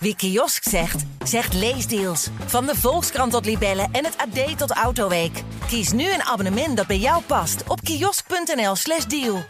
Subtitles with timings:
[0.00, 2.28] Wie kiosk zegt, zegt leesdeals.
[2.46, 5.42] Van de Volkskrant tot Libellen en het AD tot Autoweek.
[5.66, 9.42] Kies nu een abonnement dat bij jou past op kiosk.nl/slash deal.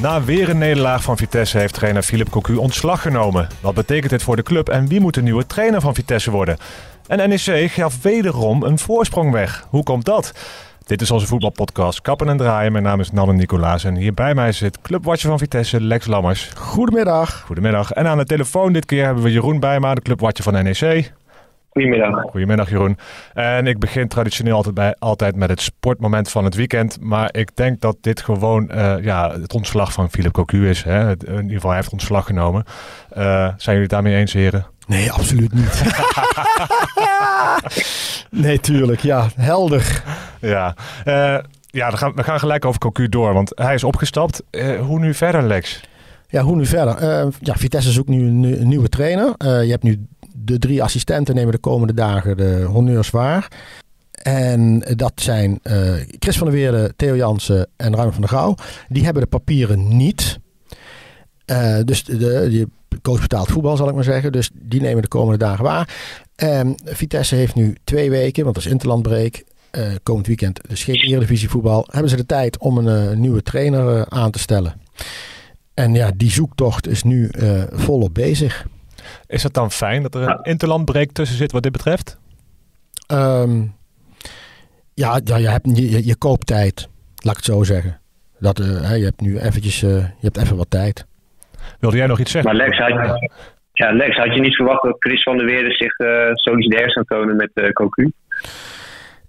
[0.00, 3.48] Na weer een nederlaag van Vitesse heeft trainer Philip Cocu ontslag genomen.
[3.60, 6.56] Wat betekent dit voor de club en wie moet de nieuwe trainer van Vitesse worden?
[7.06, 9.66] En NEC gaf wederom een voorsprong weg.
[9.68, 10.32] Hoe komt dat?
[10.84, 12.72] Dit is onze voetbalpodcast Kappen en Draaien.
[12.72, 16.50] Mijn naam is Nanne Nicolaas en hier bij mij zit clubwatcher van Vitesse, Lex Lammers.
[16.56, 17.40] Goedemiddag.
[17.40, 17.92] Goedemiddag.
[17.92, 21.12] En aan de telefoon dit keer hebben we Jeroen Bijma, de clubwatcher van NEC.
[21.70, 22.22] Goedemiddag.
[22.30, 22.98] Goedemiddag Jeroen.
[23.34, 27.00] En ik begin traditioneel altijd, bij, altijd met het sportmoment van het weekend.
[27.00, 30.82] Maar ik denk dat dit gewoon uh, ja, het ontslag van Philip Cocu is.
[30.82, 31.10] Hè?
[31.10, 32.64] In ieder geval, hij heeft ontslag genomen.
[33.16, 34.66] Uh, zijn jullie het daarmee eens, heren?
[34.86, 35.82] Nee, absoluut niet.
[38.30, 39.00] nee, tuurlijk.
[39.00, 40.02] Ja, helder.
[40.48, 43.32] Ja, uh, ja we, gaan, we gaan gelijk over Cocu door.
[43.32, 44.42] Want hij is opgestapt.
[44.80, 45.80] hoe nu verder, Lex?
[46.28, 47.30] Ja, hoe nu verder?
[47.40, 49.34] ja, Vitesse zoekt nu een, nieuwe trainer.
[49.38, 53.48] je hebt nu de drie assistenten nemen de komende dagen de honneurs waar.
[54.12, 55.60] En dat zijn
[56.18, 58.54] Chris van der Weerde, Theo Jansen en Ruim van der Gouw.
[58.88, 60.38] Die hebben de papieren niet.
[61.84, 62.68] Dus de, de
[63.02, 64.32] coach betaalt voetbal, zal ik maar zeggen.
[64.32, 65.88] Dus die nemen de komende dagen waar.
[66.36, 69.44] Um, Vitesse heeft nu twee weken, want dat is interlandbreek.
[69.76, 71.86] Uh, komend weekend dus geen Eredivisie voetbal.
[71.90, 74.80] Hebben ze de tijd om een nieuwe trainer aan te stellen.
[75.74, 77.30] En ja, die zoektocht is nu
[77.72, 78.66] volop bezig.
[79.26, 82.18] Is het dan fijn dat er een interlandbreek tussen zit wat dit betreft?
[83.12, 83.74] Um,
[84.94, 88.00] ja, ja je, hebt, je, je koopt tijd, laat ik het zo zeggen.
[88.38, 91.06] Dat, uh, je hebt nu eventjes, uh, je hebt even wat tijd.
[91.80, 92.56] Wilde jij nog iets zeggen?
[92.56, 93.18] Maar Lex, had,
[93.72, 97.04] ja, Lex, had je niet verwacht dat Chris van der Weerde zich uh, solidair zou
[97.04, 98.12] tonen met uh, Cocu?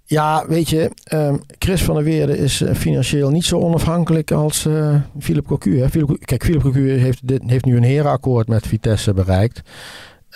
[0.08, 4.66] Ja, weet je, um, Chris van der Weerde is uh, financieel niet zo onafhankelijk als
[4.66, 5.88] uh, Philip Cocu.
[6.24, 9.62] Kijk, Philip Cocu heeft, dit, heeft nu een herenakkoord met Vitesse bereikt.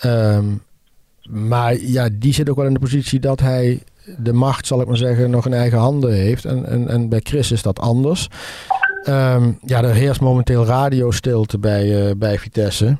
[0.05, 0.61] Um,
[1.29, 3.79] maar ja, die zit ook wel in de positie dat hij
[4.17, 6.45] de macht, zal ik maar zeggen, nog in eigen handen heeft.
[6.45, 8.27] En, en, en bij Chris is dat anders.
[9.09, 12.97] Um, ja, er heerst momenteel radiostilte bij, uh, bij Vitesse.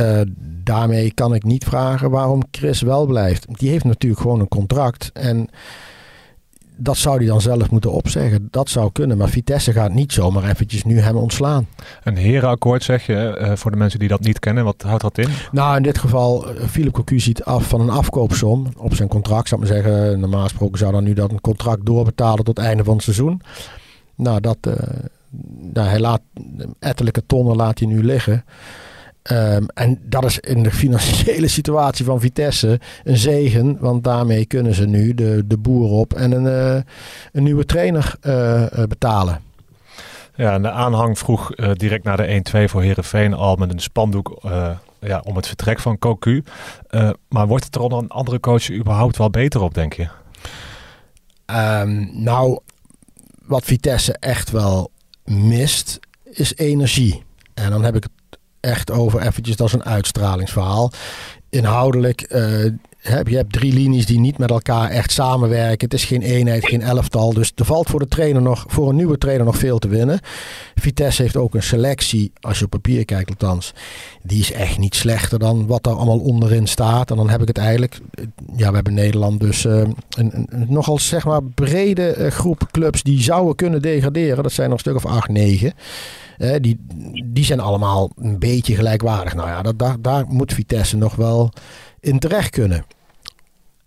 [0.00, 0.20] Uh,
[0.64, 3.46] daarmee kan ik niet vragen waarom Chris wel blijft.
[3.58, 5.10] Die heeft natuurlijk gewoon een contract.
[5.12, 5.48] En
[6.80, 8.48] dat zou hij dan zelf moeten opzeggen.
[8.50, 9.16] Dat zou kunnen.
[9.16, 11.66] Maar Vitesse gaat niet zomaar eventjes nu hem ontslaan.
[12.04, 14.64] Een herenakkoord zeg je, uh, voor de mensen die dat niet kennen.
[14.64, 15.28] Wat houdt dat in?
[15.52, 19.48] Nou, in dit geval, uh, Philip Cocu ziet af van een afkoopsom op zijn contract.
[19.48, 22.66] Zou ik maar zeggen, normaal gesproken zou dan nu dat een contract doorbetalen tot het
[22.66, 23.40] einde van het seizoen.
[24.14, 24.74] Nou, dat, uh,
[25.72, 26.20] nou, hij laat
[26.78, 28.44] ettelijke tonnen laat hij nu liggen.
[29.32, 33.76] Um, en dat is in de financiële situatie van Vitesse een zegen.
[33.80, 36.82] Want daarmee kunnen ze nu de, de boer op en een, uh,
[37.32, 39.40] een nieuwe trainer uh, betalen.
[40.34, 43.80] Ja, en de aanhang vroeg uh, direct na de 1-2 voor Herenveen al met een
[43.80, 44.38] spandoek
[45.00, 46.44] ja, om het vertrek van Cocu.
[47.28, 50.08] maar wordt het er onder een andere coach überhaupt wel beter op, denk je?
[51.46, 52.58] Um, nou,
[53.44, 54.90] wat Vitesse echt wel
[55.24, 57.22] mist, is energie.
[57.54, 58.12] En dan heb ik het
[58.60, 60.92] echt over eventjes, dat is een uitstralingsverhaal.
[61.50, 65.84] Inhoudelijk, uh, heb, je hebt drie linies die niet met elkaar echt samenwerken.
[65.84, 67.32] Het is geen eenheid, geen elftal.
[67.32, 70.20] Dus er valt voor de trainer nog, voor een nieuwe trainer nog veel te winnen.
[70.74, 73.74] Vitesse heeft ook een selectie, als je op papier kijkt althans.
[74.22, 77.10] Die is echt niet slechter dan wat er allemaal onderin staat.
[77.10, 78.00] En dan heb ik het eigenlijk,
[78.56, 83.22] ja we hebben Nederland dus uh, een, een, nogal zeg maar brede groep clubs die
[83.22, 84.42] zouden kunnen degraderen.
[84.42, 85.72] Dat zijn er een stuk of acht, negen.
[86.38, 86.86] Uh, die,
[87.24, 89.34] die zijn allemaal een beetje gelijkwaardig.
[89.34, 91.52] Nou ja, dat, daar, daar moet Vitesse nog wel
[92.00, 92.84] in terecht kunnen.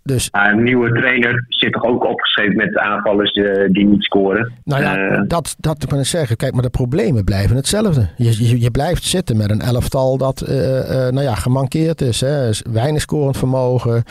[0.04, 4.52] Dus, een nieuwe trainer zit toch ook opgeschreven met aanvallers uh, die niet scoren.
[4.64, 6.38] Nou ja, uh, dat, dat kan ik zeggen.
[6.38, 8.10] Kijk, maar de problemen blijven hetzelfde.
[8.18, 10.50] Je, je, je blijft zitten met een elftal dat uh,
[10.90, 12.22] nou ja, gemankeerd is.
[12.22, 12.50] Hè.
[12.72, 14.04] Weinig scorend vermogen.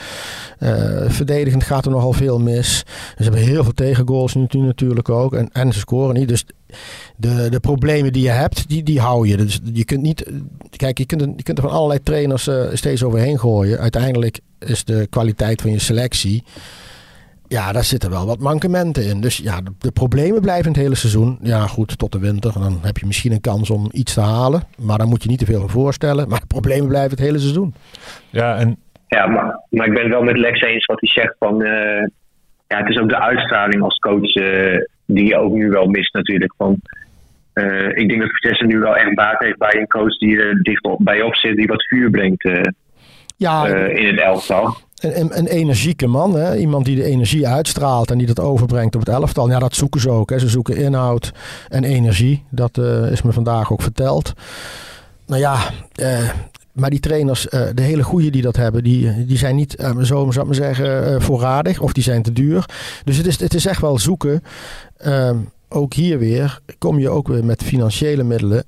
[1.08, 2.84] verdedigend gaat er nogal veel mis.
[3.16, 5.34] Ze hebben heel veel tegengoals nu natuurlijk ook.
[5.34, 6.28] En, en ze scoren niet.
[6.28, 6.46] Dus
[7.16, 9.36] de, de problemen die je hebt, die, die hou je.
[9.36, 10.32] Dus je kunt niet.
[10.76, 13.78] Kijk, je kunt, je kunt er van allerlei trainers uh, steeds overheen gooien.
[13.78, 16.44] Uiteindelijk is de kwaliteit van je selectie.
[17.48, 19.20] Ja, daar zitten wel wat mankementen in.
[19.20, 21.38] Dus ja, de, de, problemen blijven het hele seizoen.
[21.42, 22.52] Ja, goed, tot de winter.
[22.52, 24.62] Dan heb je misschien een kans om iets te halen.
[24.78, 26.28] Maar dan moet je niet te veel van voorstellen.
[26.28, 27.74] Maar de problemen blijven het hele seizoen.
[28.30, 28.76] Ja, en...
[29.06, 31.62] ja maar, maar ik ben het wel met Lex eens wat hij zegt van...
[31.62, 32.06] Uh,
[32.66, 34.34] ja, het is ook de uitstraling als coach...
[34.34, 34.78] Uh,
[35.14, 36.54] die je ook nu wel mist natuurlijk.
[36.56, 36.80] Van,
[37.54, 40.62] uh, ik denk dat Vitesse nu wel echt baat heeft bij een coach die er
[40.62, 42.60] dicht op, bij op zit, die wat vuur brengt uh,
[43.40, 44.76] ja, uh, in het elftal.
[44.98, 46.56] Een, een, een, energieke man, hè?
[46.56, 49.48] iemand die de energie uitstraalt en die dat overbrengt op het elftal.
[49.48, 50.30] Ja, dat zoeken ze ook.
[50.30, 50.38] Hè?
[50.38, 51.32] Ze zoeken inhoud
[51.68, 52.44] en energie.
[52.50, 52.78] Dat
[53.10, 54.32] is me vandaag ook verteld.
[55.26, 55.58] nou ja,
[55.94, 56.30] eh,
[56.72, 60.30] maar die trainers, eh, de hele goede die dat hebben, die, die zijn niet, zo
[60.30, 62.64] zou ik maar zeggen, voorradig of die zijn te duur.
[63.04, 64.42] Dus het is, het is echt wel zoeken.
[65.70, 68.64] Ehm, ook hier weer kom je ook weer met financiële middelen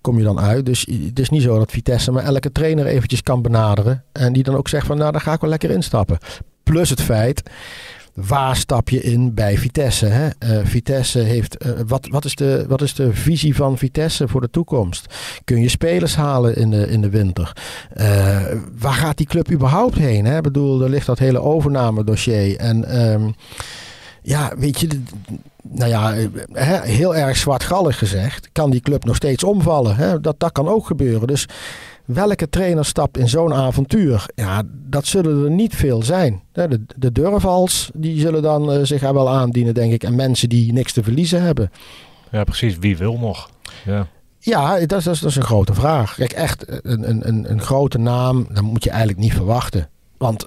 [0.00, 0.66] kom je dan uit.
[0.66, 4.04] Dus het is niet zo dat Vitesse maar elke trainer eventjes kan benaderen.
[4.12, 6.18] En die dan ook zegt van nou, daar ga ik wel lekker instappen.
[6.62, 7.42] Plus het feit
[8.14, 10.06] waar stap je in bij Vitesse?
[10.06, 10.28] Hè?
[10.44, 11.64] Uh, Vitesse heeft.
[11.66, 15.14] Uh, wat, wat, is de, wat is de visie van Vitesse voor de toekomst?
[15.44, 17.52] Kun je spelers halen in de, in de winter?
[18.78, 20.24] Waar gaat die club überhaupt heen?
[20.24, 20.36] Hè?
[20.36, 22.56] Ik bedoel, er ligt dat hele overname-dossier.
[22.56, 23.00] En.
[23.12, 23.34] Um,
[24.22, 25.02] ja, weet je,
[25.62, 26.12] nou ja,
[26.82, 29.96] heel erg zwartgallig gezegd, kan die club nog steeds omvallen.
[29.96, 30.20] Hè?
[30.20, 31.26] Dat, dat kan ook gebeuren.
[31.26, 31.46] Dus
[32.04, 34.26] welke trainer stapt in zo'n avontuur?
[34.34, 36.42] Ja, dat zullen er niet veel zijn.
[36.52, 40.02] De, de durvals, die zullen dan uh, zich er wel aandienen, denk ik.
[40.02, 41.70] En mensen die niks te verliezen hebben.
[42.30, 42.78] Ja, precies.
[42.78, 43.50] Wie wil nog?
[43.84, 44.06] Ja.
[44.38, 46.14] Ja, dat is, dat is een grote vraag.
[46.14, 49.88] Kijk, echt een, een, een grote naam, dat moet je eigenlijk niet verwachten.
[50.18, 50.46] Want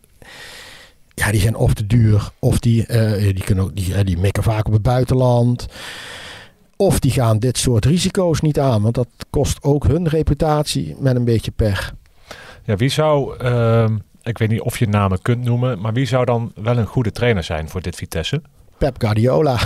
[1.16, 4.44] ja, die zijn of te duur, of die, uh, die, kunnen ook, die, die mikken
[4.44, 5.68] vaak op het buitenland.
[6.76, 11.16] Of die gaan dit soort risico's niet aan, want dat kost ook hun reputatie met
[11.16, 11.94] een beetje pech.
[12.64, 13.90] Ja, wie zou, uh,
[14.22, 17.12] ik weet niet of je namen kunt noemen, maar wie zou dan wel een goede
[17.12, 18.42] trainer zijn voor dit Vitesse?
[18.78, 19.60] Pep Guardiola.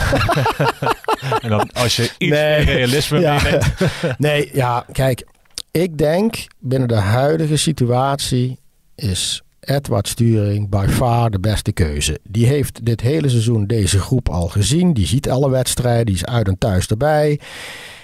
[1.43, 3.61] en dan als je iets nee, realisme ja,
[4.17, 5.25] nee, ja, kijk,
[5.71, 8.59] ik denk binnen de huidige situatie
[8.95, 12.19] is Edward Sturing by far de beste keuze.
[12.23, 14.93] Die heeft dit hele seizoen deze groep al gezien.
[14.93, 17.39] Die ziet alle wedstrijden, die is uit en thuis erbij.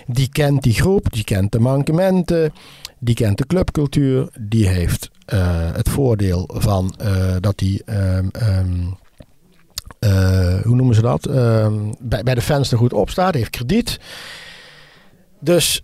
[0.07, 2.54] Die kent die groep, die kent de mankementen,
[3.00, 4.30] die kent de clubcultuur.
[4.39, 5.39] Die heeft uh,
[5.74, 7.81] het voordeel van uh, dat hij...
[8.18, 8.98] Um, um,
[10.00, 11.30] uh, hoe noemen ze dat?
[11.30, 14.00] Um, bij, bij de fans er goed op staat, heeft krediet.
[15.39, 15.83] Dus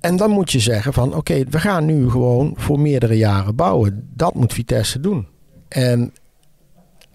[0.00, 4.08] en dan moet je zeggen van oké, we gaan nu gewoon voor meerdere jaren bouwen.
[4.14, 5.26] Dat moet Vitesse doen.
[5.68, 6.12] En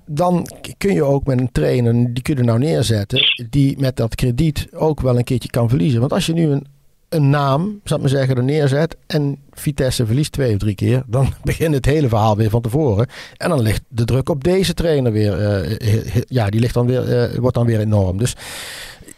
[0.05, 0.47] dan
[0.77, 4.67] kun je ook met een trainer, die kun je nou neerzetten, die met dat krediet
[4.73, 5.99] ook wel een keertje kan verliezen.
[5.99, 6.65] Want als je nu een,
[7.09, 11.03] een naam, zal ik maar zeggen, er neerzet en Vitesse verliest twee of drie keer,
[11.07, 13.07] dan begint het hele verhaal weer van tevoren.
[13.37, 17.31] En dan ligt de druk op deze trainer weer, uh, ja, die ligt dan weer,
[17.31, 18.17] uh, wordt dan weer enorm.
[18.17, 18.35] Dus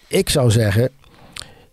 [0.08, 0.90] ik zou zeggen,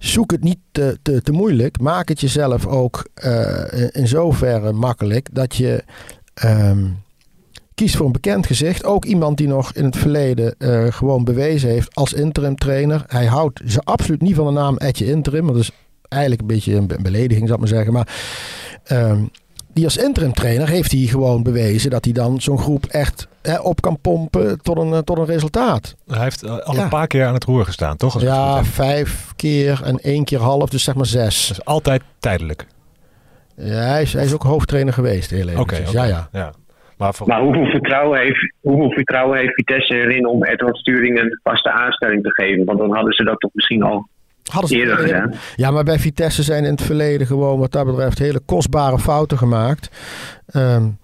[0.04, 1.80] zoek het niet te, te, moeilijk.
[1.80, 5.84] Maak het jezelf ook uh, in zoverre makkelijk dat je
[6.44, 7.02] um,
[7.74, 8.84] kiest voor een bekend gezicht.
[8.84, 13.04] Ook iemand die nog in het verleden uh, gewoon bewezen heeft als interim trainer.
[13.06, 15.44] Hij houdt ze absoluut niet van de naam Etje Interim.
[15.44, 15.70] Want dat is
[16.08, 17.92] eigenlijk een beetje een belediging, zou ik maar zeggen.
[17.92, 18.08] Maar
[19.10, 19.30] um,
[19.72, 23.58] die als interim trainer heeft hij gewoon bewezen dat hij dan zo'n groep echt hè,
[23.60, 25.96] op kan pompen tot een, eh, tot een resultaat.
[26.06, 28.14] Hij heeft uh, al een paar keer aan het roer gestaan, toch?
[28.14, 31.48] Als ja, vijf keer en één keer half, dus zeg maar zes.
[31.48, 32.66] Dat is altijd tijdelijk.
[33.56, 35.60] Ja, hij is, hij is ook hoofdtrainer geweest, heel even.
[35.60, 36.28] Okay, okay, ja, ja.
[36.32, 36.52] ja.
[36.98, 37.26] Maar, voor...
[37.26, 42.22] maar, hoeveel, vertrouwen heeft, hoeveel vertrouwen heeft Vitesse erin om Edward Sturing een vaste aanstelling
[42.22, 42.64] te geven?
[42.64, 44.08] Want dan hadden ze dat toch misschien al
[44.50, 45.34] Hadden ze eerder gedaan.
[45.56, 49.38] Ja, maar bij Vitesse zijn in het verleden gewoon wat dat betreft hele kostbare fouten
[49.38, 49.90] gemaakt.
[50.56, 50.98] Um,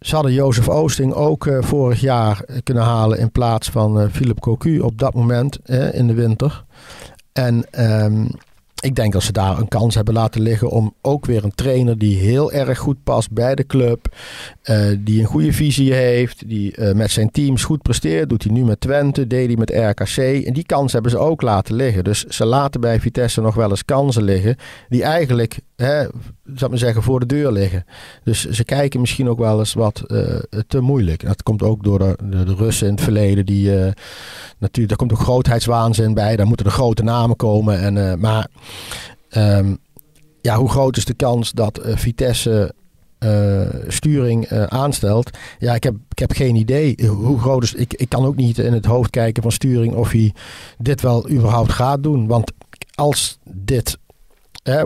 [0.00, 4.40] ze hadden Jozef Oosting ook uh, vorig jaar kunnen halen in plaats van uh, Philip
[4.40, 6.64] Cocu op dat moment uh, in de winter.
[7.32, 7.64] En
[8.04, 8.30] um,
[8.80, 11.98] ik denk dat ze daar een kans hebben laten liggen om ook weer een trainer
[11.98, 14.14] die heel erg goed past bij de club.
[14.64, 16.48] Uh, die een goede visie heeft.
[16.48, 18.28] Die uh, met zijn teams goed presteert.
[18.28, 19.26] Doet hij nu met Twente.
[19.26, 20.44] Deed hij met RKC.
[20.44, 22.04] En die kans hebben ze ook laten liggen.
[22.04, 24.56] Dus ze laten bij Vitesse nog wel eens kansen liggen.
[24.88, 26.06] Die eigenlijk, hè,
[26.54, 27.84] zou ik zeggen, voor de deur liggen.
[28.24, 31.24] Dus ze kijken misschien ook wel eens wat uh, te moeilijk.
[31.24, 33.46] Dat komt ook door de, de, de Russen in het verleden.
[33.46, 33.70] Die,
[34.58, 36.36] natuurlijk, daar komt ook grootheidswaanzin bij.
[36.36, 37.80] Daar moeten de grote namen komen.
[37.80, 38.48] En, maar
[39.36, 39.78] um,
[40.40, 42.74] ja, hoe groot is de kans dat uh, Vitesse
[43.18, 45.38] uh, sturing uh, aanstelt?
[45.58, 47.06] Ja, ik heb, ik heb geen idee.
[47.06, 50.10] Hoe groot is ik, ik kan ook niet in het hoofd kijken van sturing of
[50.10, 50.34] hij
[50.78, 52.26] dit wel überhaupt gaat doen.
[52.26, 52.52] Want
[52.94, 53.98] als dit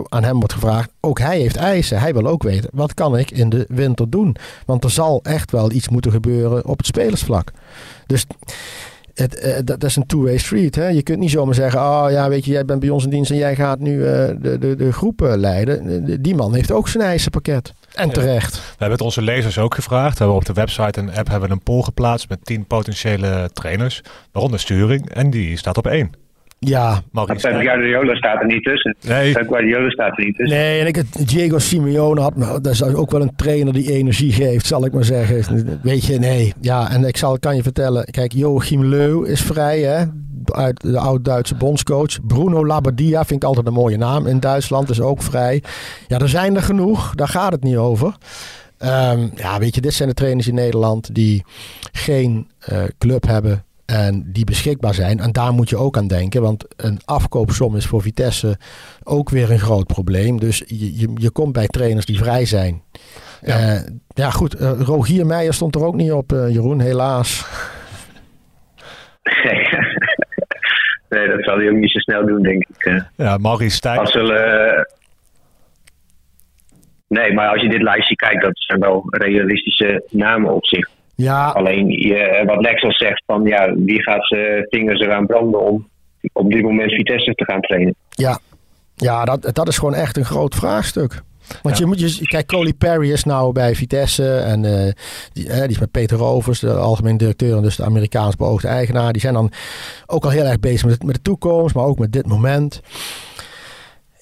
[0.09, 1.99] aan hem wordt gevraagd, ook hij heeft eisen.
[1.99, 4.35] Hij wil ook weten, wat kan ik in de winter doen?
[4.65, 7.51] Want er zal echt wel iets moeten gebeuren op het spelersvlak.
[8.05, 8.25] Dus
[9.13, 10.75] het, uh, dat, is een two-way street.
[10.75, 10.87] Hè?
[10.87, 13.31] Je kunt niet zomaar zeggen: Oh ja, weet je, jij bent bij ons in dienst
[13.31, 16.21] en jij gaat nu uh, de, de, de groep leiden.
[16.21, 17.73] Die man heeft ook zijn eisenpakket.
[17.93, 18.55] En terecht.
[18.55, 20.17] We hebben het onze lezers ook gevraagd.
[20.17, 23.49] We hebben op de website en app hebben we een poll geplaatst met tien potentiële
[23.53, 24.01] trainers,
[24.31, 25.09] waaronder sturing.
[25.09, 26.24] En die staat op één.
[26.67, 27.01] Ja.
[27.11, 27.47] Maurice.
[27.47, 28.95] Pep Guardiola staat er niet tussen.
[29.07, 29.33] Nee.
[29.33, 30.57] Pep Guardiola staat er niet tussen.
[30.57, 34.31] Nee, en ik het, Diego Simeone had, dat is ook wel een trainer die energie
[34.31, 35.79] geeft, zal ik maar zeggen.
[35.81, 36.53] Weet je, nee.
[36.61, 40.05] Ja, en ik zal, kan je vertellen, kijk, Joachim Leu is vrij, hè.
[40.45, 42.25] uit de oud-Duitse bondscoach.
[42.27, 44.27] Bruno Labbadia vind ik altijd een mooie naam.
[44.27, 45.63] In Duitsland is ook vrij.
[46.07, 47.15] Ja, er zijn er genoeg.
[47.15, 48.15] Daar gaat het niet over.
[48.77, 51.43] Ehm, ja, weet je, dit zijn de trainers in Nederland die
[51.91, 55.19] geen uh, club hebben en die beschikbaar zijn.
[55.19, 58.57] En daar moet je ook aan denken, want een afkoopsom is voor Vitesse
[59.03, 60.39] ook weer een groot probleem.
[60.39, 62.81] Dus je, je, je komt bij trainers die vrij zijn.
[63.41, 67.47] Ja, uh, ja goed, uh, Rogier Meijer stond er ook niet op, Jeroen, helaas.
[69.23, 69.67] Nee.
[71.19, 73.03] nee, dat zal hij ook niet zo snel doen, denk ik.
[73.15, 74.07] Ja, Maurice Stijn.
[74.07, 74.87] Zullen,
[77.07, 80.89] Nee, maar als je dit lijstje kijkt, dat zijn wel realistische namen op zich.
[81.15, 81.49] Ja.
[81.49, 85.87] Alleen je, wat Lex al zegt, van ja, wie gaat zijn vingers eraan branden om
[86.33, 87.95] op dit moment Vitesse te gaan trainen?
[88.09, 88.39] Ja,
[88.95, 91.21] ja dat, dat is gewoon echt een groot vraagstuk.
[91.61, 94.91] Want je moet je, kijk, Coley Perry is nou bij Vitesse en uh,
[95.33, 99.11] die, die, is met Peter Rovers, de algemeen directeur en dus de Amerikaans beoogde eigenaar.
[99.11, 99.51] Die zijn dan
[100.05, 102.81] ook al heel erg bezig met, met de toekomst, maar ook met dit moment.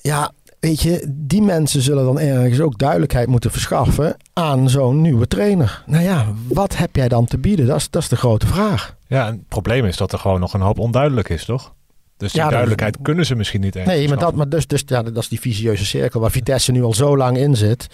[0.02, 0.32] Ja,
[0.63, 5.84] weet je, die mensen zullen dan ergens ook duidelijkheid moeten verschaffen aan zo'n nieuwe trainer.
[5.86, 7.65] Nou ja, wat heb jij dan te bieden?
[7.65, 8.96] Dat is, dat is de grote vraag.
[9.08, 11.74] Ja, het probleem is dat er gewoon nog een hoop onduidelijk is, toch?
[12.17, 13.86] Dus die ja, duidelijkheid kunnen ze misschien niet.
[13.86, 16.84] Nee, maar, dat, maar dus, dus ja, dat is die visieuze cirkel waar Vitesse nu
[16.84, 17.88] al zo lang in zit.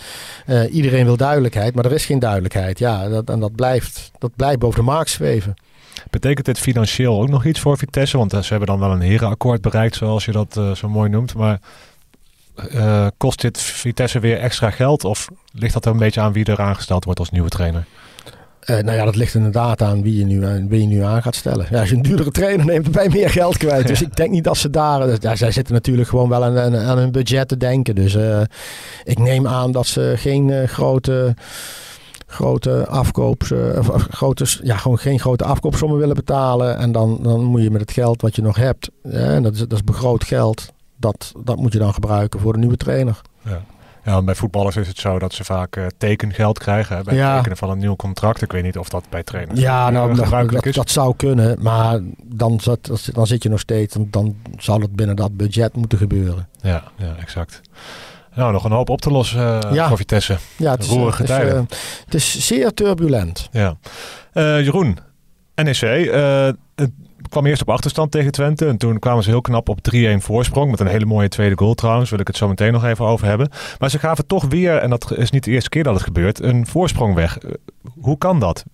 [0.48, 2.80] Uh, iedereen wil duidelijkheid, maar er is geen duidelijkheid.
[2.80, 5.54] Ja, dat, en dat blijft, dat blijft boven de markt zweven.
[6.10, 8.18] Betekent dit financieel ook nog iets voor Vitesse?
[8.18, 11.36] Want ze hebben dan wel een herenakkoord bereikt, zoals je dat uh, zo mooi noemt.
[11.36, 11.60] Maar
[12.74, 15.04] uh, kost dit Vitesse weer extra geld?
[15.04, 17.86] Of ligt dat er een beetje aan wie er aangesteld wordt als nieuwe trainer?
[18.66, 21.36] Uh, nou ja, dat ligt inderdaad aan wie je nu, wie je nu aan gaat
[21.36, 21.68] stellen.
[21.70, 23.88] Ja, als je een duurdere trainer neemt, ben je meer geld kwijt.
[23.88, 25.06] Dus ik denk niet dat ze daar...
[25.06, 27.96] Dus, ja, zij zitten natuurlijk gewoon wel aan, aan, aan hun budget te denken.
[27.96, 28.42] Dus uh,
[29.04, 31.36] ik neem aan dat ze geen grote
[32.30, 36.78] grote afkoops, of, grote, ja, gewoon geen grote afkoopsommen willen betalen.
[36.78, 39.60] En dan, dan moet je met het geld wat je nog hebt, en dat is,
[39.60, 43.22] dat is begroot geld, dat, dat moet je dan gebruiken voor de nieuwe trainer.
[43.44, 43.62] Ja.
[44.04, 47.36] Ja, bij voetballers is het zo dat ze vaak uh, tekengeld krijgen hè, bij het
[47.36, 48.42] tekenen van een nieuw contract.
[48.42, 50.76] Ik weet niet of dat bij trainers ja, nou, gebruikelijk dat, is.
[50.76, 54.96] Dat zou kunnen, maar dan, zat, dan zit je nog steeds, dan, dan zal het
[54.96, 56.48] binnen dat budget moeten gebeuren.
[56.62, 57.62] Ja, ja exact.
[58.36, 59.88] Nou, nog een hoop op te lossen uh, ja.
[59.88, 60.38] voor Vitesse.
[60.56, 61.56] Ja, het is, Roerige het is, tijden.
[61.56, 63.50] uh, het is zeer turbulent.
[63.52, 63.78] Ja.
[64.34, 64.98] Jeroen,
[65.56, 66.12] NEC,
[66.76, 66.92] het
[67.30, 68.66] kwam eerst op achterstand tegen Twente.
[68.66, 69.80] En toen kwamen ze heel knap op 3-1
[70.16, 70.72] voorsprong.
[70.72, 72.10] Met een hele mooie tweede goal trouwens.
[72.10, 73.50] Wil ik het zo meteen nog even over hebben.
[73.80, 76.44] Maar ze gaven toch weer, en dat is niet de eerste keer dat het gebeurt,
[76.44, 77.38] een voorsprong weg.
[78.02, 78.66] Hoe kan dat?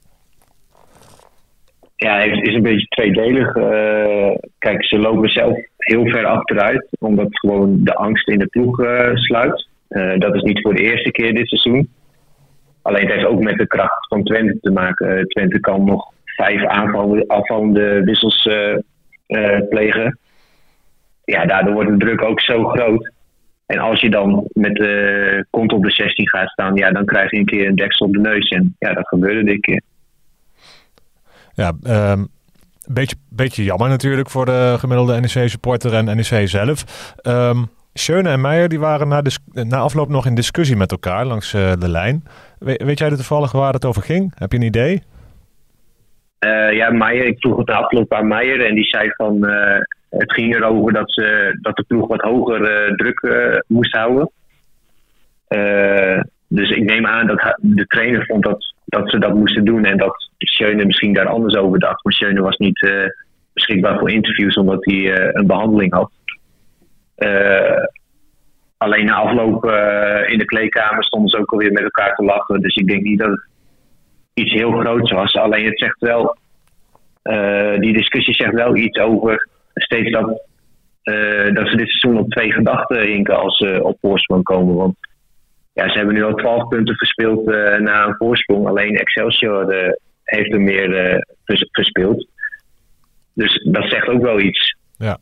[1.95, 3.55] Ja, het is een beetje tweedelig.
[3.55, 6.87] Uh, kijk, ze lopen zelf heel ver achteruit.
[6.99, 9.67] Omdat gewoon de angst in de ploeg uh, sluit.
[10.17, 11.89] Dat is niet voor de eerste keer dit seizoen.
[12.81, 15.27] Alleen het heeft ook met de kracht van Twente te maken.
[15.27, 16.65] Twente kan nog vijf
[17.27, 18.77] aanvallende wissels uh,
[19.27, 20.19] uh, plegen.
[21.23, 23.11] Ja, daardoor wordt de druk ook zo groot.
[23.65, 27.31] En als je dan met de kont op de 16 gaat staan, ja, dan krijg
[27.31, 28.49] je een keer een deksel op de neus.
[28.49, 29.81] En ja, dat gebeurde dit keer.
[31.53, 31.71] Ja,
[32.11, 32.27] um,
[32.87, 36.85] beetje, beetje jammer natuurlijk voor de gemiddelde NEC-supporter en NEC zelf.
[37.23, 41.51] Um, Schöne en Meijer die waren na, na afloop nog in discussie met elkaar langs
[41.51, 42.23] de lijn.
[42.59, 44.33] We, weet jij toevallig waar het over ging?
[44.35, 45.03] Heb je een idee?
[46.45, 49.77] Uh, ja, Meijer, ik vroeg het afloop aan Meijer en die zei van uh,
[50.09, 54.29] het ging erover dat, ze, dat de ploeg wat hoger uh, druk moest houden.
[56.47, 59.97] dus ik neem aan dat de trainer vond dat, dat ze dat moesten doen en
[59.97, 62.03] dat Schöne misschien daar anders over dacht.
[62.03, 62.89] Maar Schöne was niet
[63.53, 66.11] beschikbaar voor interviews omdat hij een behandeling had.
[68.77, 69.65] alleen na afloop
[70.27, 72.61] in de kleedkamer stonden ze ook alweer met elkaar te lachen.
[72.61, 73.47] Dus ik denk niet dat het
[74.35, 75.33] iets heel groots was.
[75.33, 76.37] Alleen het zegt wel,
[77.23, 80.41] uh, die discussie zegt wel iets over steeds dat,
[81.03, 84.75] uh, dat ze dit seizoen op twee gedachten hinken als ze op voorsprong komen.
[84.75, 84.95] Want
[85.73, 88.67] ja, ze hebben nu al twaalf punten verspeeld uh, na een voorsprong.
[88.67, 92.27] Alleen Excelsior heeft er meer vers verspeeld.
[93.33, 94.75] Dus dat zegt ook wel iets.
[94.97, 95.17] Ja,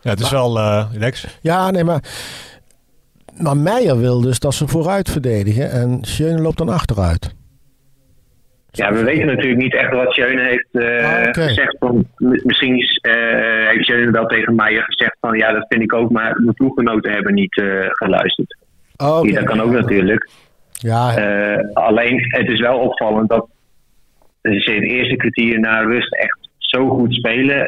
[0.00, 1.38] ja het is maar, wel Lex.
[1.40, 2.02] Ja, nee, maar.
[3.36, 7.34] Maar Meijer wil dus dat ze vooruit verdedigen en Schöne loopt dan achteruit.
[8.74, 11.32] Ja, we weten natuurlijk niet echt wat Schöne heeft uh, ah, okay.
[11.32, 11.76] gezegd.
[11.78, 15.92] Van, misschien is, uh, heeft Schöne wel tegen Meijer gezegd van ja, dat vind ik
[15.92, 18.56] ook, maar de ploeggenoten hebben niet uh, geluisterd.
[18.96, 19.32] Oh, okay.
[19.32, 20.28] Dat kan ook natuurlijk.
[20.70, 21.14] Ja.
[21.72, 23.48] alleen, het is wel opvallend dat
[24.42, 27.66] ze het eerste kwartier na rust echt zo goed spelen.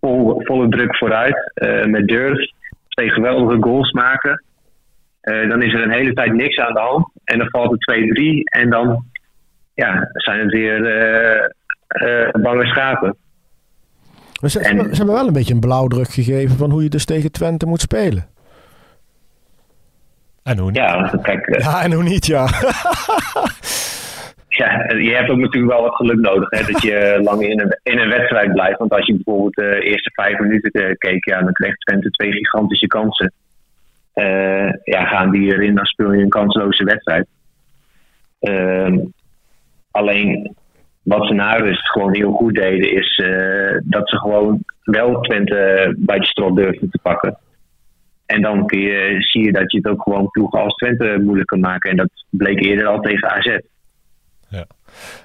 [0.00, 1.52] Vol, volle druk vooruit,
[1.86, 2.50] met durf,
[2.88, 4.44] twee geweldige goals maken.
[5.20, 7.08] dan is er een hele tijd niks aan de hand.
[7.24, 9.04] En dan valt het 2-3 en dan
[9.76, 11.48] ja, zijn het weer uh,
[12.08, 13.16] uh, bange schapen.
[14.40, 17.04] Maar ze, En- ze hebben wel een beetje een blauwdruk gegeven van hoe je dus
[17.04, 18.26] tegen Twente moet spelen.
[20.42, 20.76] En hoe niet?
[20.76, 22.46] Ja, kijk, eh, Ja, en hoe niet, ja.
[24.48, 26.50] ja, je hebt ook natuurlijk wel wat geluk nodig.
[26.50, 28.78] Hè, dat je lang in een, in een wedstrijd blijft.
[28.78, 32.32] Want als je bijvoorbeeld de eerste vijf minuten eh, keek, ja, dan kreeg Twente twee
[32.32, 33.32] gigantische kansen.
[34.12, 37.26] Eh, ja, gaan die erin, dan speel je een kansloze wedstrijd.
[38.40, 38.98] Ehm,
[39.96, 40.56] alleen
[41.02, 45.94] wat ze na rust gewoon heel goed deden, is eh, dat ze gewoon wel Twente
[45.98, 47.38] bij de strot durfden te pakken.
[48.26, 51.48] En dan kun je, zie je dat je het ook gewoon ploegen als Twente moeilijk
[51.48, 51.90] kan maken.
[51.90, 53.58] En dat bleek eerder al tegen AZ.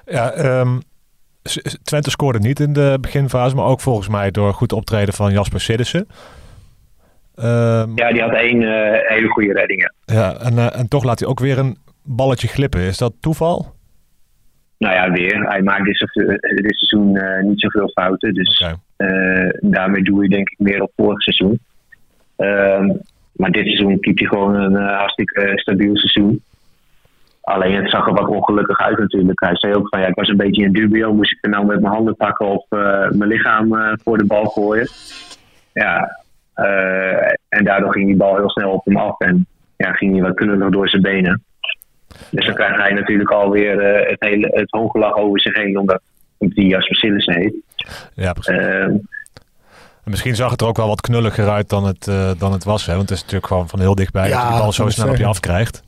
[0.04, 0.78] Ja, ehm,
[1.42, 5.14] S- S- Twente scoorde niet in de beginfase, maar ook volgens mij door goed optreden
[5.14, 6.06] van Jasper Siddissen.
[7.34, 9.80] Ehm, Ja, die had één eh, hele goede redding.
[10.04, 10.14] ja.
[10.14, 12.80] ja, en, eh, en toch laat hij ook weer een balletje glippen.
[12.80, 13.74] Is dat toeval?
[14.82, 15.48] Nou ja, weer.
[15.48, 18.34] Hij maakt dit, seizoen eh, niet zoveel fouten.
[18.34, 18.64] Dus
[18.96, 21.58] eh, daarmee doe je denk ik meer op vorig seizoen.
[22.36, 22.90] Ehm,
[23.32, 26.42] maar dit seizoen keept hij gewoon een hartstikke stabiel seizoen.
[27.40, 29.40] Alleen het zag er wat ongelukkig uit natuurlijk.
[29.40, 31.14] Hij zei ook van ja, ik was een beetje in dubio.
[31.14, 32.66] Moest ik er nou met mijn handen pakken of
[33.10, 34.88] mijn lichaam voor de bal gooien?
[35.72, 36.22] Ja,
[37.48, 39.20] en daardoor ging die bal heel snel op hem af.
[39.20, 39.46] En
[39.76, 41.42] ja, ging hij wat knullig door zijn benen.
[42.30, 46.00] Dus dan krijgt hij natuurlijk alweer eh, het, hele, het hoongelach over zich heen, omdat
[46.38, 47.54] die Jasper Sillissen heet.
[48.14, 48.56] Ja, precies.
[48.56, 48.96] Ehm,
[50.04, 52.64] En Misschien zag het er ook wel wat knulliger uit dan het, eh, dan het
[52.64, 52.86] was.
[52.86, 52.94] Hè?
[52.96, 54.88] Want het is natuurlijk gewoon van heel dichtbij dat Ja, je die bal dat zo
[54.88, 55.82] snel op je afkrijgt.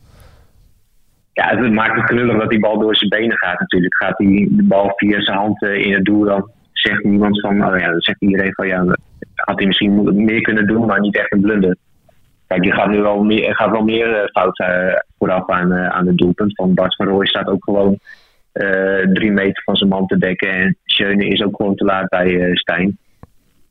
[1.33, 3.95] ja, het maakt het knullig dat die bal door zijn benen gaat natuurlijk.
[3.97, 7.66] Gaat die de bal via zijn hand eh, in het doel, dan zegt niemand van,
[7.66, 8.85] oh ja, dan zegt iedereen van ja,
[9.35, 11.76] had hij misschien meer kunnen doen, maar niet echt een blunder.
[12.47, 15.73] Kijk, die gaat nu wel meer, er gaat wel meer eh, fout eh, vooraf aan,
[15.73, 16.54] eh, aan het doelpunt.
[16.54, 17.99] Van Bart van Rooij staat ook gewoon
[18.52, 20.50] eh, drie meter van zijn man te dekken.
[20.50, 22.99] En Schöne is ook gewoon te laat bij eh, Stijn.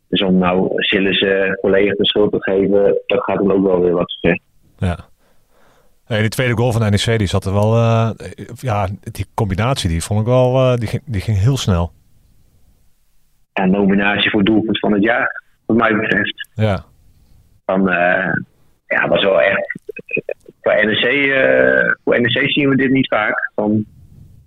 [0.07, 3.81] Dus om nou Sillis eh volledig de schuld te geven, dat gaat hem ook wel
[3.81, 4.39] weer wat ver.
[4.77, 4.97] Ja.
[6.05, 7.75] Hey, die tweede goal van NEC, die zat er wel...
[8.55, 10.75] ja, die combinatie, die vond ik wel...
[10.75, 11.91] die, ging, die ging heel snel.
[13.53, 16.49] En nominatie voor doelpunt van het jaar, wat mij betreft.
[16.53, 16.85] Ja.
[17.65, 17.81] Van,
[18.87, 19.81] ja, was wel echt.
[20.63, 23.51] Voor NEC, eh, voor NEC zien we dit niet vaak.
[23.55, 23.85] Van,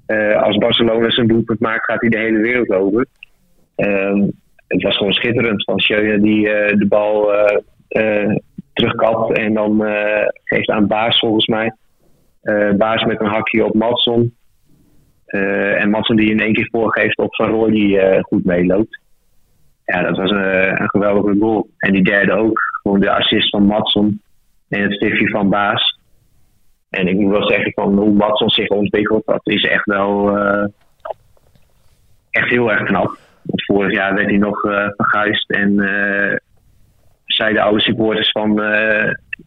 [0.07, 3.07] eh, als Barcelona zijn doelpunt maakt, gaat hij de hele wereld over.
[3.77, 4.29] Ehm,
[4.67, 7.57] het was gewoon schitterend van Schöne die eh, de bal eh,
[7.89, 8.37] eh,
[8.73, 11.73] terugkapt en dan eh, geeft aan Baas volgens mij.
[12.43, 14.35] Eh, Baas met een hakje op Matson.
[15.27, 19.01] Eh, en Matson die in één keer voorgeeft op Van Rooij die eh, goed meeloopt.
[19.85, 21.69] Ja, dat was een, een geweldige goal.
[21.79, 22.61] En die derde ook.
[22.83, 24.21] Gewoon de assist van Matson.
[24.69, 25.96] En het stiftje van Baas.
[26.91, 29.27] En ik moet wel zeggen van hoe Matson zich ontwikkelt.
[29.27, 30.65] Dat is echt wel eh,
[32.31, 33.19] echt heel erg knap.
[33.43, 35.51] Want vorig jaar werd hij nog eh verguisd.
[35.51, 36.37] En eh,
[37.25, 38.51] zeiden alle supporters van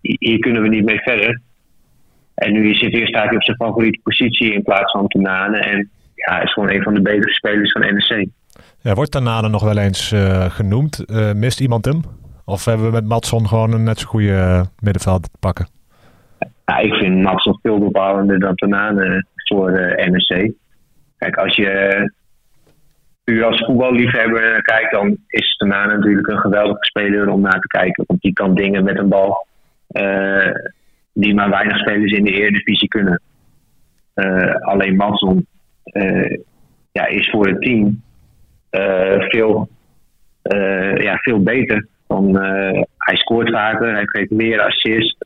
[0.01, 1.41] hier kunnen we niet mee verder.
[2.35, 5.57] En nu zit hij, staat hij op zijn favoriete positie in plaats van Tanane.
[5.57, 8.27] En ja, is gewoon een van de betere spelers van NEC.
[8.81, 10.15] ja wordt Tanane nog wel eens
[10.47, 11.05] genoemd?
[11.35, 12.01] Mist iemand hem?
[12.45, 15.78] Of hebben we met Matson gewoon een net zo goede middenveld te pakken?
[16.69, 20.51] Ja, ik vind nog veel bepalender dan Tanane voor de NEC.
[21.17, 22.11] Kijk, als je
[23.23, 28.03] puur als voetballiefhebber kijkt, dan is Tanane natuurlijk een geweldige speler om naar te kijken.
[28.07, 29.47] Want die kan dingen met een bal
[29.87, 30.51] eh,
[31.13, 33.21] die maar weinig spelers in de Eredivisie kunnen.
[34.13, 35.47] Eh, alleen Matson
[35.83, 36.37] eh,
[36.91, 38.01] ja, is voor het team
[38.69, 39.69] eh, veel,
[40.41, 41.87] eh, ja, veel beter.
[42.07, 45.17] Dan, eh, hij scoort vaker, hij geeft meer assist.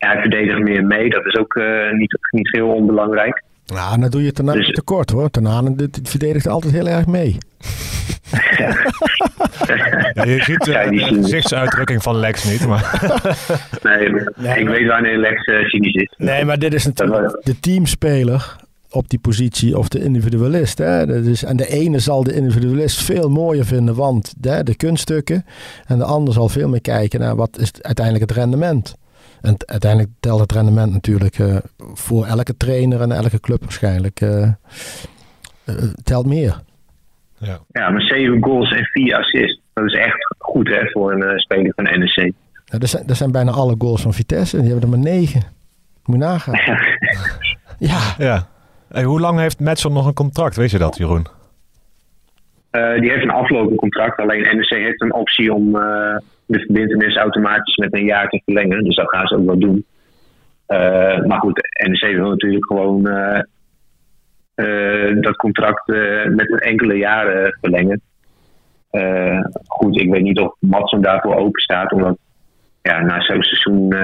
[0.00, 1.10] Eh, ja, hij verdedigt meer mee.
[1.10, 3.42] Dat is ook eh, niet, niet heel onbelangrijk.
[3.66, 5.30] Nou, dan doe je Tanane Dus- tekort hoor.
[5.30, 7.36] Tanane dit, dit verdedigt altijd heel erg mee.
[10.14, 12.82] Ja, je ziet eh, Ja, de zien- gezichtsuitdrukking van Lex niet, maar...
[13.82, 13.98] Nee,
[14.36, 16.14] Nee, ik maar- weet wanneer Lex eh, cynisch is.
[16.16, 18.56] Nee, maar dit is natuurlijk de teamspeler
[18.90, 20.78] op die positie of de individualist.
[20.78, 21.06] Hè?
[21.06, 25.44] Dat is, en de ene zal de individualist veel mooier vinden, want hè, de kunststukken.
[25.86, 28.94] En de ander zal veel meer kijken naar wat is uiteindelijk het rendement.
[29.40, 34.20] En uiteindelijk telt het rendement natuurlijk eh, voor elke trainer en elke club waarschijnlijk.
[34.20, 34.52] eh, eh,
[36.04, 36.60] telt meer.
[37.38, 37.58] Ja.
[37.68, 39.60] Ja, maar 7 goals en 4 assists.
[39.72, 42.32] Dat is echt goed hè, voor een eh, speler van NEC.
[42.64, 44.56] Ja, dat, zijn, dat zijn bijna alle goals van Vitesse.
[44.60, 45.42] Die hebben er maar negen.
[46.04, 46.54] Moet je nagaan.
[47.78, 48.46] Ja, ja.
[48.88, 50.56] Hey, hoe lang heeft Matson nog een contract?
[50.56, 51.26] Weet je dat, Jeroen?
[52.70, 54.18] Eh, die heeft een aflopend contract.
[54.20, 56.16] Alleen NEC heeft een optie om eh,
[56.50, 58.84] de verbindenis automatisch met een jaar te verlengen.
[58.84, 59.86] Dus dat gaan ze ook wel doen.
[60.66, 63.42] Eh, maar goed, NEC wil natuurlijk gewoon eh,
[64.54, 65.86] eh, dat contract
[66.28, 68.00] met enkele jaren verlengen.
[69.66, 71.92] Goed, ik weet niet of Matson daarvoor open staat.
[71.92, 72.18] Omdat
[72.82, 73.94] ja, na zo'n seizoen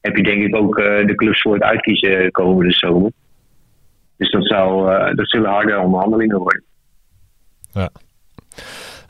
[0.00, 3.10] heb je denk ik ook de clubs voor het uitkiezen komende zomer.
[4.16, 6.62] Dus dat, zou, dat zullen harde onderhandelingen worden.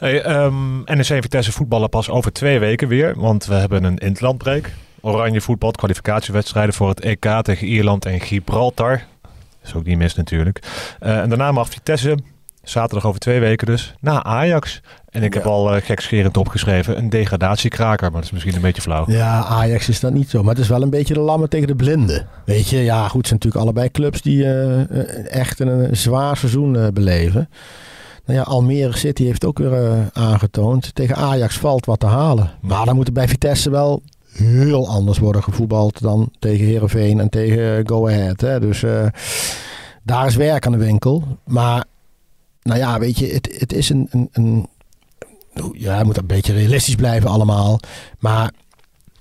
[0.04, 3.98] Hey, ehm, NEC en Vitesse voetballen pas over twee weken weer, want we hebben een
[3.98, 4.70] interlandbreak.
[5.00, 9.02] Oranje voetbal, kwalificatiewedstrijden voor het EK tegen Ierland en Gibraltar.
[9.22, 10.62] Dat is ook niet mis natuurlijk.
[11.00, 12.18] Eh, en daarna mag Vitesse,
[12.62, 14.80] zaterdag over twee weken dus, na Ajax.
[15.08, 18.82] En ik heb al uh, gekscherend opgeschreven, een degradatiekraker, maar dat is misschien een beetje
[18.82, 19.04] flauw.
[19.06, 20.42] Ja, Ajax is dat niet zo.
[20.42, 22.26] Maar het is wel een beetje de lammen tegen de blinden.
[22.44, 25.96] Weet je, ja goed, het zijn natuurlijk allebei clubs die eh, eh, echt een, een
[25.96, 27.48] zwaar seizoen eh, beleven.
[28.24, 30.94] Nou ja, Almere City heeft ook weer eh, aangetoond.
[30.94, 32.50] Tegen Ajax valt wat te halen.
[32.60, 37.28] Maar dan moet er bij Vitesse wel heel anders worden gevoetbald dan tegen Herenveen en
[37.28, 38.40] tegen Go Ahead.
[38.40, 38.60] Hè.
[38.60, 39.06] Dus eh,
[40.02, 41.22] daar is werk aan de winkel.
[41.44, 41.84] Maar
[42.62, 44.68] nou ja, weet je, het, het is een, een,
[45.72, 47.80] ja, moet een beetje realistisch blijven allemaal.
[48.18, 48.52] Maar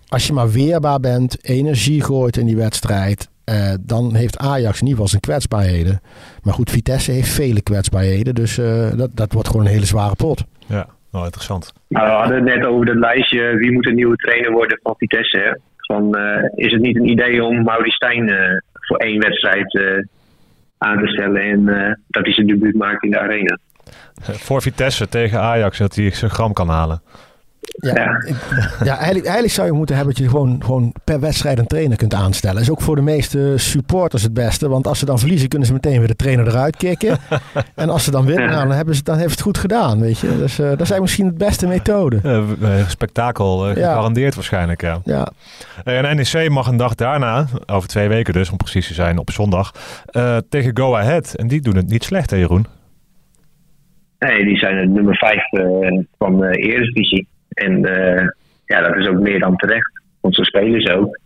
[0.07, 4.87] als je maar weerbaar bent, energie gooit in die wedstrijd, eh, dan heeft Ajax in
[4.87, 6.01] ieder geval zijn kwetsbaarheden.
[6.43, 10.15] Maar goed, Vitesse heeft vele kwetsbaarheden, dus eh, dat, dat wordt gewoon een hele zware
[10.15, 10.43] pot.
[10.67, 11.73] Ja, wel interessant.
[11.87, 14.95] Nou, we hadden het net over dat lijstje wie moet een nieuwe trainer worden van
[14.97, 15.37] Vitesse.
[15.37, 15.51] Hè?
[15.77, 20.05] Van, eh, is het niet een idee om Mauri Stijn eh, voor één wedstrijd eh,
[20.77, 23.57] aan te stellen en eh, dat hij zijn debuut maakt in de arena?
[24.21, 27.01] Eh, Voor Vitesse tegen Ajax, dat hij zijn gram kan halen.
[27.65, 28.17] Ja, Ja.
[28.83, 31.97] ja eigenlijk, eigenlijk zou je moeten hebben dat je gewoon, gewoon per wedstrijd een trainer
[31.97, 32.61] kunt aanstellen.
[32.61, 35.73] is ook voor de meeste supporters het beste, want als ze dan verliezen kunnen ze
[35.73, 37.17] meteen weer de trainer eruit kicken.
[37.75, 40.19] en als ze dan winnen, nou, dan, hebben ze, dan heeft het goed gedaan, weet
[40.19, 40.27] je.
[40.37, 42.19] Dus eh, dat is eigenlijk misschien de beste methode.
[42.23, 43.87] Eh, eh, spektakel, eh, Ja.
[43.87, 44.99] gegarandeerd waarschijnlijk, ja.
[45.03, 45.27] Ja,
[45.83, 49.31] En NEC mag een dag daarna, over twee weken dus, om precies te zijn, op
[49.31, 49.71] zondag,
[50.05, 51.33] eh, tegen Go Ahead.
[51.35, 52.65] En die doen het niet slecht, hè Jeroen?
[54.19, 55.43] Nee, die zijn het nummer 5
[56.17, 57.27] van de Eredivisie.
[57.53, 58.27] En eh,
[58.65, 60.01] ja, dat is ook meer dan terecht.
[60.21, 61.19] Want zo spelen ze ook.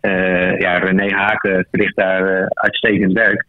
[0.00, 3.44] Eh, ja, René Haken verricht daar eh, uitstekend werk.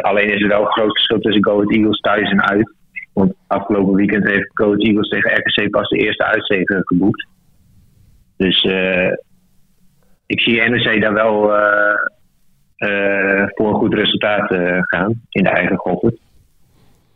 [0.00, 2.74] Alleen is er wel een groot verschil tussen Go Eagles thuis en uit.
[3.12, 7.26] Want afgelopen weekend heeft Go Eagles tegen RKC pas de eerste uitzege geboekt.
[8.36, 8.62] Dus
[10.26, 11.40] ik zie NEC daar wel
[13.54, 16.18] voor een goed resultaat gaan in de eigen Goffert.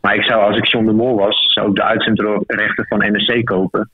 [0.01, 3.45] Maar ik zou, als ik John de Mol was, zou ik de uitzendrechten van NEC
[3.45, 3.89] kopen.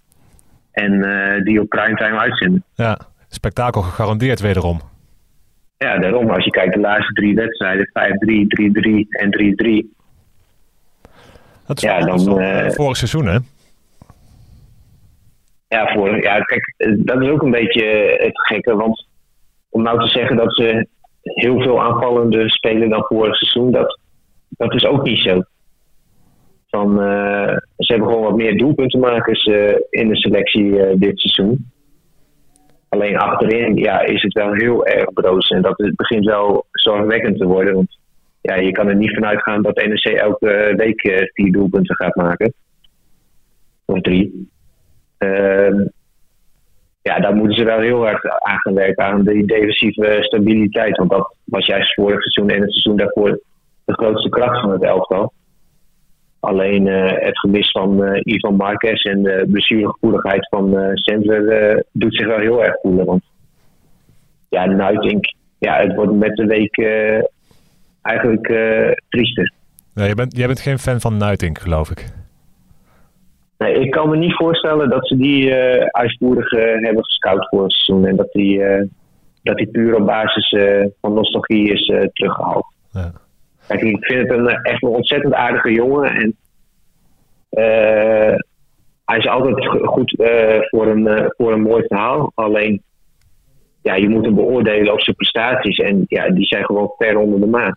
[0.72, 2.64] En eh, die op primetime uitzenden.
[2.76, 4.82] Ja, spektakel gegarandeerd wederom.
[5.78, 6.30] Ja, daarom.
[6.30, 9.96] Als je kijkt de laatste drie wedstrijden, 5-3, 3-3 en 3-3.
[11.66, 13.38] Dat is Ja, dan, dan eh, vorig seizoen, hè?
[15.68, 18.76] Ja, voor, ja, kijk, eh, dat is ook een beetje het gekke.
[18.76, 19.08] Want
[19.70, 20.88] om nou te zeggen dat ze
[21.24, 24.00] heel veel aanvallende spelen dan vorig seizoen, dat,
[24.50, 25.44] dat is ook niet zo.
[26.70, 31.72] Van, eh, ze hebben gewoon wat meer doelpuntenmakers eh, in de selectie eh, dit seizoen.
[32.90, 35.50] Alleen achterin ja, is het wel heel erg broos.
[35.50, 37.74] En dat begint wel zorgwekkend te worden.
[37.74, 37.98] Want
[38.42, 42.54] ja, je kan er niet vanuit gaan dat NEC elke week vier doelpunten gaat maken.
[43.86, 44.50] Of drie.
[45.18, 45.86] Ehm,
[47.02, 50.98] ja, daar moeten ze wel heel hard aan gaan werken, aan de defensieve stabiliteit.
[50.98, 53.40] Want dat was juist vorig seizoen en het seizoen daarvoor
[53.86, 55.34] de grootste kracht van het elftal.
[56.40, 62.16] Alleen eh, het gemis van eh, Ivan Marquez en de blessuregevoeligheid van eh Sandler doet
[62.16, 63.06] zich wel heel erg voelen.
[63.06, 63.24] Want
[64.50, 65.26] ja, Nuitink,
[65.60, 66.78] ja, het wordt met de week
[68.02, 68.48] eigenlijk
[69.10, 69.54] triester.
[69.94, 72.06] Ja, jij, bent, jij bent geen fan van Nuitink, geloof ik.
[73.58, 77.72] Nee, ik kan me niet voorstellen dat ze die eh uitvoerig hebben gescout voor het
[77.72, 78.08] seizoen.
[78.08, 78.62] En dat die,
[79.44, 80.56] dat die puur op basis
[81.02, 82.66] van nostalgie is eh, teruggehaald.
[82.92, 83.12] Ja.
[83.68, 86.12] Kijk, ik vind het een, echt een ontzettend aardige jongen.
[86.16, 86.36] En
[87.50, 88.36] eh,
[89.06, 92.32] hij is altijd go- goed eh, voor, een, eh, voor een mooi verhaal.
[92.36, 92.82] Alleen,
[93.82, 95.78] ja, je moet hem beoordelen op zijn prestaties.
[95.78, 97.76] En ja, die zijn gewoon ver onder de maat.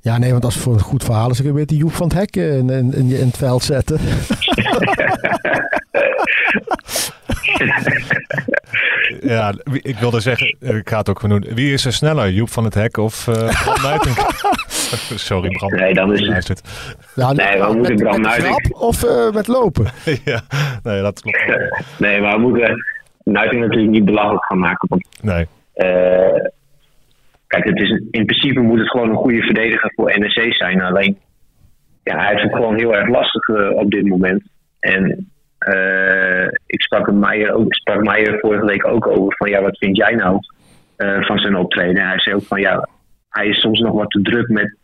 [0.00, 1.78] Ja, nee, want als het voor een goed verhaal is, dan kun je weer die
[1.78, 3.98] Joep van het Hek in, in, in, in het veld zetten.
[9.20, 11.54] Ja, ik wilde zeggen, ik ga het ook gewoon doen.
[11.54, 14.16] Wie is er sneller, Joep van het Hek of eh Nuitink?
[15.28, 15.70] Sorry, Bram.
[15.70, 16.62] Nee, dan is het-.
[17.14, 19.84] Ja, Nee, we met, moeten Bram met grap of eh, met lopen?
[20.24, 20.40] ja,
[20.82, 21.44] nee, dat klopt.
[21.98, 22.84] nee, maar we moeten
[23.24, 24.88] Nuiting natuurlijk niet belachelijk gaan maken.
[24.88, 26.44] Want Nee, Eh,
[27.46, 30.82] kijk, het is, in principe moet het gewoon een goede verdediger voor NEC zijn.
[30.82, 31.18] Alleen,
[32.02, 34.42] ja, hij heeft het gewoon heel erg lastig eh, op dit moment.
[34.80, 39.78] En eh, ik sprak Meijer, ook, sprak Meijer vorige week ook over van, ja, wat
[39.78, 40.38] vind jij nou
[40.96, 42.02] eh, van zijn optreden?
[42.02, 42.88] En hij zei ook van, ja,
[43.36, 44.76] hij is soms nog wat te druk met,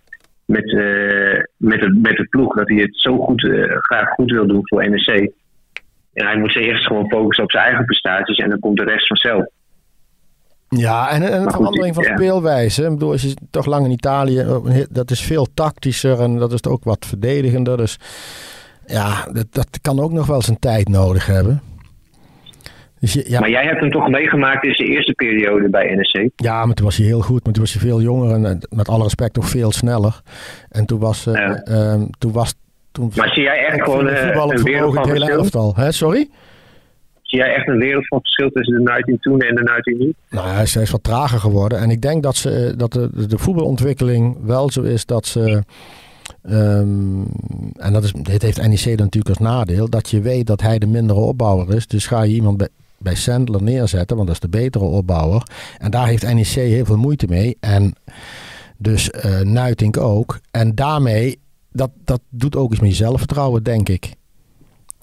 [0.44, 2.54] met, eh, met, de, met de ploeg.
[2.54, 5.32] Dat hij het zo goed, eh, graag goed wil doen voor NEC.
[6.12, 8.84] En hij moet zich eerst gewoon focussen op zijn eigen prestaties en dan komt de
[8.84, 9.44] rest vanzelf.
[10.68, 12.16] Ja, en, en een goed, verandering van ja.
[12.16, 12.82] speelwijze.
[12.84, 16.52] Ik bedoel, als je toch lang in Italië, eh, dat is veel tactischer en dat
[16.52, 17.76] is ook wat verdedigender.
[17.76, 17.98] Dus
[18.86, 21.62] ja, dat, dat kan ook nog wel zijn tijd nodig hebben.
[23.02, 26.30] Dus je, ja, Maar jij hebt hem toch meegemaakt in zijn eerste periode bij NEC?
[26.36, 28.56] ja, maar toen was hij heel goed, maar toen was hij veel jonger en eh,
[28.70, 30.20] met alle respect ook veel sneller.
[30.68, 31.54] En toen was, eh, Ja.
[31.62, 32.54] ehm, toen was,
[32.92, 35.42] toen Maar zie jij echt gewoon eh, voetbal een wereld van het hele verschil?
[35.42, 35.74] elftal.
[35.84, 36.28] Hè, sorry?
[37.22, 40.14] Zie jij echt een wereld van verschil tussen de 19 toen en de 19 nu?
[40.30, 41.78] Nou, hij is, hij is wat trager geworden.
[41.78, 45.62] En ik denk dat, ze, dat de, de voetbalontwikkeling wel zo is dat ze.
[46.42, 47.22] ehm,
[47.76, 49.88] en dat is, dit heeft NEC dan natuurlijk als nadeel.
[49.90, 51.86] Dat je weet dat hij de mindere opbouwer is.
[51.86, 52.68] Dus ga je iemand bij,
[53.02, 55.42] bij Sandler neerzetten, want dat is de betere opbouwer.
[55.78, 57.56] En daar heeft NEC heel veel moeite mee.
[57.60, 57.94] En
[58.76, 60.40] dus eh Nuitink ook.
[60.50, 61.40] En daarmee,
[61.72, 64.14] dat, dat doet ook iets met je zelfvertrouwen, denk ik.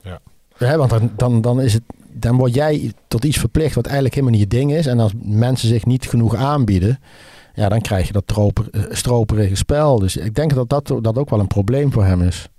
[0.03, 0.19] Ja.
[0.57, 4.15] Hè, want dan, dan, dan, is het, dan word jij tot iets verplicht wat eigenlijk
[4.15, 4.85] helemaal niet je ding is.
[4.85, 6.99] En als mensen zich niet genoeg aanbieden,
[7.53, 9.99] ja, dan krijg je dat troper, eh, stroperige spel.
[9.99, 12.49] Dus ik denk dat, dat dat ook wel een probleem voor hem is.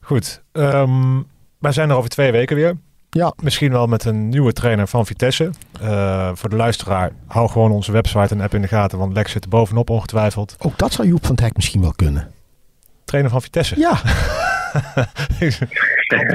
[0.00, 1.22] Goed, ehm,
[1.58, 2.76] wij zijn er over twee weken weer.
[3.10, 5.50] Ja, Misschien wel met een nieuwe trainer van Vitesse.
[5.80, 9.32] Eh, voor de luisteraar, hou gewoon onze website en app in de gaten, want Lex
[9.32, 10.56] zit er bovenop ongetwijfeld.
[10.58, 12.30] ook dat zou Joep van het Hek misschien wel kunnen.
[13.04, 13.78] Trainer van Vitesse.
[13.78, 14.00] Ja,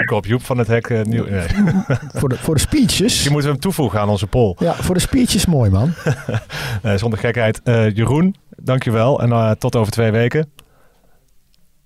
[0.05, 0.89] Kop Joep van het Hek.
[0.89, 1.47] eh, nieuw, nee.
[2.19, 3.23] voor de, voor de speeches.
[3.29, 4.55] Moeten we hem toevoegen aan onze poll.
[4.59, 5.93] Ja, voor de speeches mooi man.
[6.81, 7.61] Nee, zonder gekheid.
[7.63, 9.21] Eh, Jeroen, dankjewel.
[9.21, 10.49] En eh, tot over twee weken.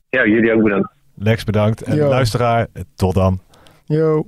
[0.10, 0.92] Ja, jullie ook bedankt.
[1.16, 1.82] Lex, bedankt.
[1.82, 3.40] En luisteraar, eh, tot dan.
[3.86, 4.28] Yo.